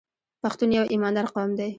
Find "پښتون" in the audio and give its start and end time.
0.41-0.69